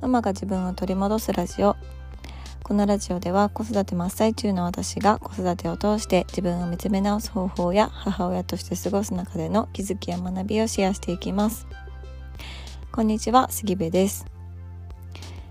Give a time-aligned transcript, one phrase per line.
[0.00, 1.76] ママが自分を取り戻すラジオ。
[2.62, 11.66] このラジオでは子育て真っ最中の私が子育てを通して自分を見つめ直す方法や母親として過ごす中での気づきや学びをシェアしていきます。
[12.92, 14.24] こんにちは杉部です、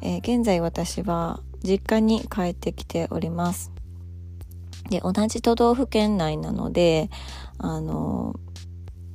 [0.00, 3.72] えー、現在私は実家に帰ってきております。
[4.88, 7.10] で同じ都道府県内なので
[7.58, 8.36] あの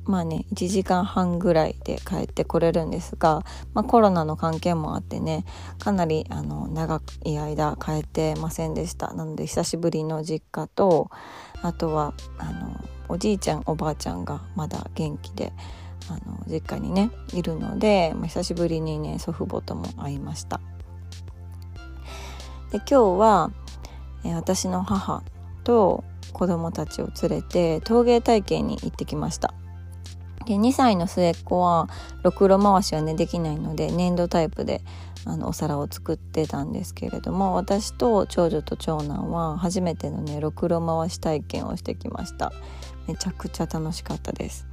[0.06, 3.42] まあね1時間半ぐらいで帰ってこれるんですが、
[3.74, 5.44] まあ、コロナの関係もあってね
[5.78, 11.10] かなりあの長い間帰ってませんでしたなので久しぶりの実家と
[11.62, 15.52] あとはあのおじいちゃんおばあちゃんがまだ元気で
[16.08, 20.60] あの実家にねいるので、まあ、久しぶりにね祖父母とも会いました。
[22.70, 23.50] で今日は、
[24.24, 25.22] え私の母
[25.62, 26.02] と
[26.32, 29.54] 子供たちを連れて陶芸体験に行ってきました。
[30.46, 31.88] で2歳の末っ子は
[32.22, 34.80] ろくろ回しはねできないので粘土タイプで
[35.24, 42.52] あのお皿を作ってたんですけれども私と長女と長男は初めてのねろくろ回し体験をしてきました。
[43.08, 44.66] めちゃくちゃ楽しかったです。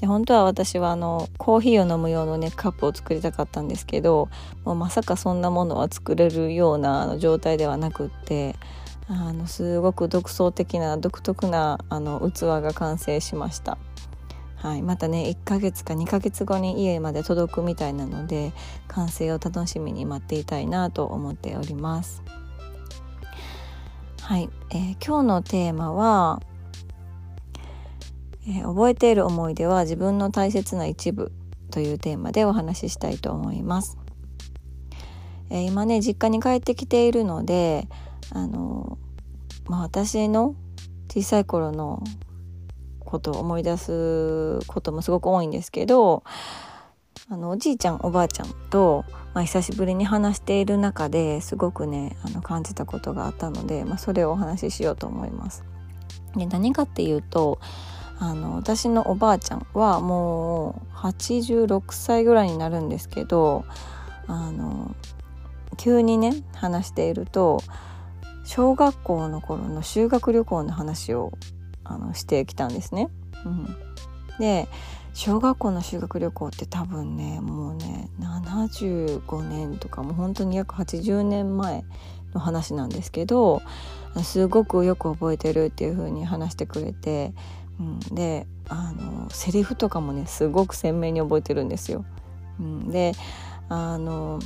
[0.00, 4.30] で本当は私はあのコーヒーを飲む用のねカップを作りたかったんですけど
[4.64, 8.56] もうまさかそんなものは作れるようなあの状態ではなくって
[9.08, 13.76] あのすごく独創的な独特なあの器が完成しました。
[14.62, 18.52] はい、またね1ヶ月か2ヶ月後に家まで届くみたいなので
[18.88, 22.22] 完成を楽しみに待っていたいなと思っております。
[24.20, 26.40] はい、えー、今日のテーマは、
[28.46, 31.32] えー、覚えている思い出は自分の大切な一部
[31.70, 33.98] というテーマでお話ししたいと思います。
[35.48, 37.88] えー、今ね実家に帰ってきているので
[38.32, 38.98] あの
[39.66, 40.56] まあ、私の
[41.08, 42.02] 小さい頃の
[43.10, 46.22] ことを思い出すこともすごく多いんですけど
[47.28, 55.64] あのおじいちゃんおばあちゃんと、まあ、久しぶりに話している中ですごくねあの感じたことがあったので、まあ、それをお話ししようと思います。
[56.36, 57.58] で何かっていうと
[58.18, 63.64] あの私のおばあちゃんはもう86歳ぐらいになるんですけど
[64.26, 64.94] あの
[65.76, 67.62] 急にね話していると
[68.44, 71.32] 小学校の頃の修学旅行の話を
[71.90, 73.08] あのしてきたんですね。
[73.44, 73.76] うん、
[74.38, 74.68] で
[75.12, 81.84] 小学校の修学旅行って多分ねもうね75年とかもう本当に約80年前
[82.32, 83.60] の話なんですけど
[84.22, 87.32] すごくよく覚えてるっていう風に話してくれて、
[87.80, 92.04] うん、であのセリフとかもねすごく鮮明に覚えてるんですよ。
[92.60, 93.12] うん、で
[93.68, 94.38] あの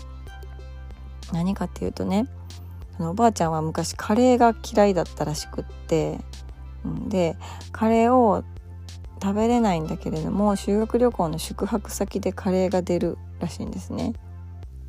[1.32, 2.26] 何かっていうとね
[3.00, 6.20] おばあちゃんは昔カレーが嫌いだったらしくって
[7.08, 7.36] で
[7.72, 8.44] カレーを
[9.22, 14.12] 食べれないんだけれども修学旅行の宿泊先でカレーが出るらしいんですね。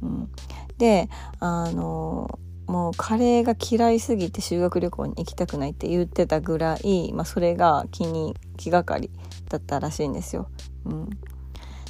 [0.01, 0.29] うん、
[0.78, 9.11] であのもうカレーが嫌いすぎて修学旅行に行きたくないって言ってたぐらい、まあ、それが気に気がかり
[9.50, 10.50] だったらしいんですよ。
[10.85, 11.09] うん、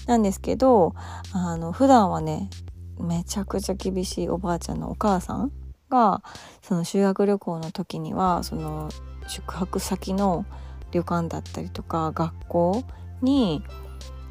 [0.05, 0.94] なんですけど
[1.31, 2.49] あの普段はね
[2.99, 5.51] めちゃくちゃ厳しいおばあちゃんのお母さん
[5.89, 6.21] が
[6.61, 8.89] その修学旅行の時にはその
[9.28, 10.46] 宿泊先の
[10.91, 12.84] 旅館だったりとか学校
[13.22, 13.63] に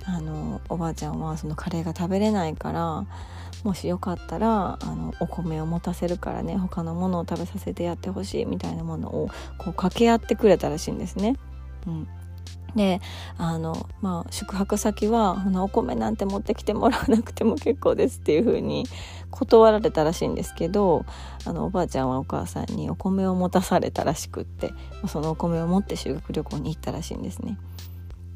[0.06, 3.06] あのおばあちゃんはそのカレーが食べれないから
[3.64, 9.28] もしよかったらあのお米を持たせるからね他のものを食べさせてやってほしいみたいなものを
[9.58, 11.36] こう掛け合ってくれたらしいんですね。
[11.86, 12.08] うん、
[12.74, 13.00] で
[13.38, 18.86] あの、まあ、宿泊先はお米なんて持ってきてもらわなくても結構ですっていう風に
[19.30, 21.04] 断られたらしいんですけど
[21.44, 24.72] あのおばあちゃんはお母さんにお米を持たされたらしくって
[25.08, 27.58] そのお米を持って修学旅行に行ったらしいんですね。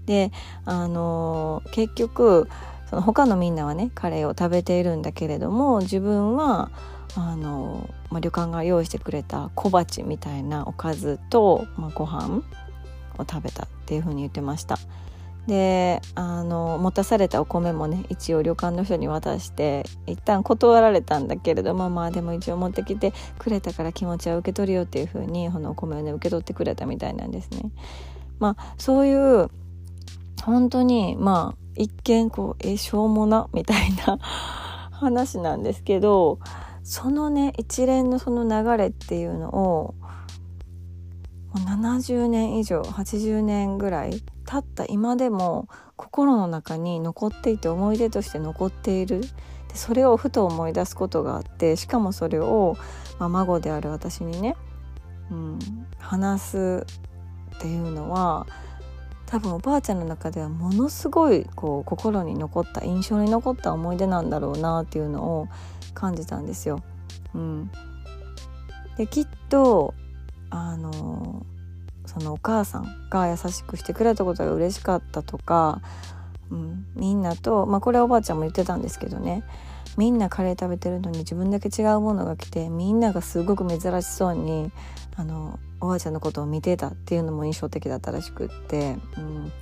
[0.07, 0.33] で
[0.65, 2.49] あの結局
[2.89, 6.71] その他のみんなはねカレーを食べているんだけれども自分は
[7.15, 12.43] あの、まあ、旅館が用意してくれた小鉢みたいなおかずと、まあ、ご飯
[13.19, 14.79] を食べたっていうふうに言ってました。
[15.49, 27.71] であの持たされたお米もね一応旅館の人に渡して一旦断られたんだけれどもまあでも一応持ってきてくれたから気持ちは受け取るよっていう風にこのお米をね受け取ってくれたみたいなんですね。
[28.39, 29.49] まあそういう
[30.45, 34.19] 本当にまあ一見こうえしょうもなみたいな
[34.93, 36.41] 話なんですけど
[36.83, 39.95] そのね一連のその流れっていうのを
[41.59, 49.29] 70年以上80年ぐらい経った今でも心の中に残っていて思い出として残っているで
[49.75, 52.77] それをふと思い出すことがあってしかもそれを、
[53.19, 54.57] まあ、孫である私にね、
[55.31, 55.59] うん、
[55.99, 56.87] 話す
[57.57, 58.47] っていうのは
[59.27, 65.49] 多分おばあちゃんの中ではものすごいこう心に残った印象に残った思い出なんだろうなっていうのを
[65.93, 66.81] 感じたんですよ。
[67.35, 67.71] うん、
[68.97, 69.93] できっと
[70.51, 71.45] あの
[72.07, 75.83] そのお母さんが優しくしてくれたことが嬉しかったとか、
[76.51, 79.45] うん、みんなと、まあ、これはおばあちゃんも言ってたんですけどね。
[79.97, 84.71] みんなカレー食べてるのに自分だけ違うものが来てみんながすごく珍しそうに
[85.17, 89.53] あのおばあちゃんのことを見てたっていうのも印象的だったらしくって、うん、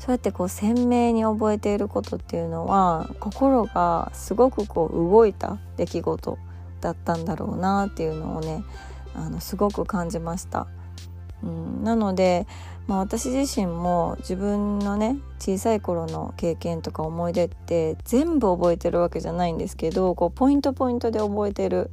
[0.00, 6.38] そうやってこう鮮明に覚えていることっていうのは心がすごくこう動いた出来事
[6.80, 8.64] だったんだろうなっていうのをね
[9.14, 10.66] あのすごく感じました。
[11.42, 12.46] うん、なので、
[12.86, 21.90] まあ、私自身も自分のね小さい頃の経験とか思い出って全部覚えてるわけじゃないんですけどこうポイントポイントで覚えてる、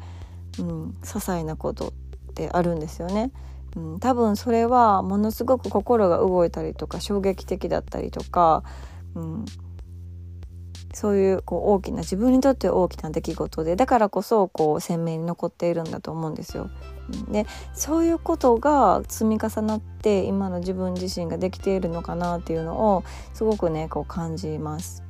[0.60, 3.32] うん、些細なことってあるんですよね。
[3.76, 8.64] うん、多分それはものすごく心が動いたりとか衝撃的だったりとか、
[9.16, 9.46] うん、
[10.94, 16.70] そういうこう大きな自分にとって大きな出来事でだからこそこう鮮明に残っているんだと思うんですよ。
[17.30, 23.04] でそういうことが積み重なって今の自分自身ができているのかなっていうのを
[23.34, 25.04] すごくねこう感じます。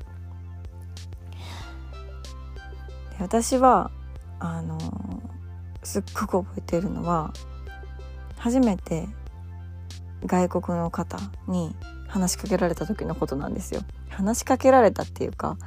[3.17, 3.91] で私は
[4.39, 4.77] あの
[5.83, 7.31] すっごく覚えているのは
[8.37, 9.07] 初めて
[10.25, 11.17] 外国の方
[11.47, 11.75] に
[12.07, 13.81] 話しかけられた時のことなんですよ。
[14.09, 15.57] 話しかけられたっていうか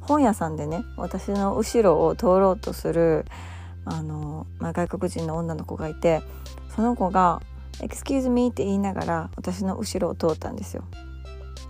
[0.00, 3.24] 本屋さんでね私の後ろを通ろうとする
[3.84, 6.22] あの、まあ、外国人の女の子がいて
[6.74, 7.40] その子が
[7.80, 10.84] 「Excuse me」って言いながら私の後ろを通ったんですよ。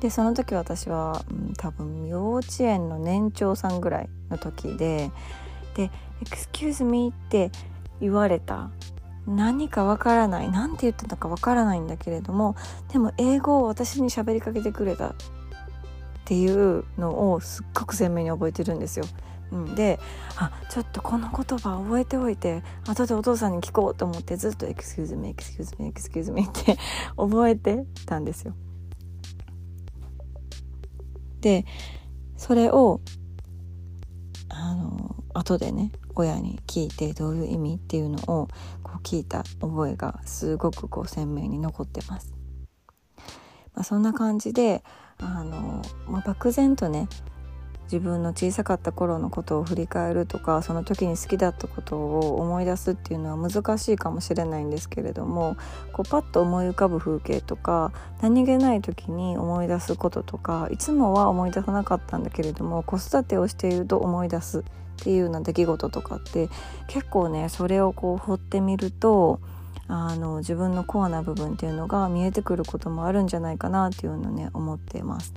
[0.01, 5.11] でその時私は、うん、多分幼稚園の年長さんぐらいの時で
[5.75, 5.91] で
[6.25, 7.51] 「Excuse me」って
[8.01, 8.71] 言われた
[9.27, 12.57] 何かわからない何て言ってたかわからないんだけれども
[12.93, 15.15] でも英語を私に喋りかけてくれたっ
[16.27, 19.05] ていうのをすっごく鮮明に覚えてるんですよ。
[19.53, 20.01] うん、で
[20.37, 26.77] あちょっとこの言葉覚えておいて後でお父さんに聞こうと思ってずっと「excuse me excuse me excuse me」って
[27.17, 28.55] 覚えてたんですよ。
[31.41, 31.67] で
[32.37, 33.01] それを
[34.49, 38.49] あの後でね親に聞いてどういう意味っていうのを
[38.83, 42.33] こう聞いた覚えがすごくこう鮮明に残ってます。
[43.75, 44.85] まあ、そんな感じで
[45.19, 47.09] あの、まあ、漠然とね
[47.85, 55.57] 自分の小さかった頃のことを振り返るとかその時に好きだったことを思い出すっていうのは難しいかもしれないんですけれども
[55.93, 64.63] こうパッと思い浮かぶ風景とか何気ない時に思い出すこととかいつもは思い出さなかったんだけれども子育てをしていると思い出すっ
[64.97, 66.49] ていうような出来事とかって
[66.89, 69.41] 結構ねそれをこう掘ってみると
[69.87, 75.35] あの自分のコアな部分っていうのが見えてくることもあるんじゃないかなっていうのをね思ってます。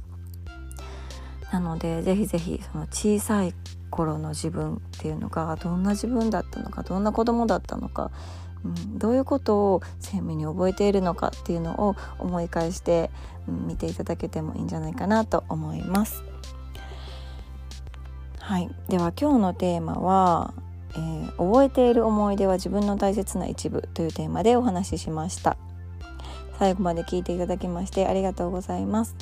[1.51, 3.53] なのでぜひぜひその小さい
[3.89, 8.11] 頃の自分っていうのがどんな自分だったのかどんな子供だったのか、
[8.65, 13.09] うん、どういうことを鮮明に覚えているのかっていうのを思い返して、
[13.47, 16.23] うん、見ていただけてもいいんじゃないかなと思います。
[18.39, 20.53] はい、では今日のテーマは、
[20.93, 25.57] えー、覚えている思い出は自分の大切な一部というテーマでお話ししました。
[26.57, 29.15] 最後まで聞いていただきましてありがとうございます、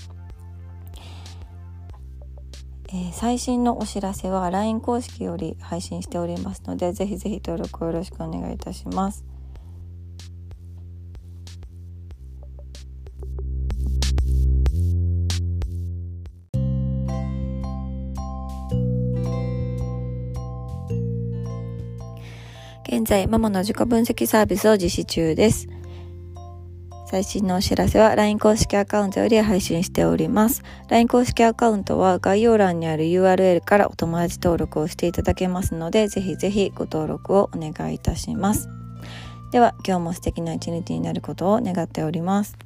[2.90, 9.26] えー、最新のお知らせは LINE 公式より配信しておりますのでぜひぜひ登録よろしくお願いいたします
[22.88, 25.68] 現在、ママの自己分析サービスを実施中です。
[27.08, 30.64] 最新のお知らせは LINE 公式アカウントより配信しております。
[30.90, 38.70] LINE 公式アカウントは概要欄にある URL からお友達登録をしていただけますので、ぜひぜひご登録をお願いいたします。
[39.52, 42.58] では、今日も素敵な一日になることを願っております。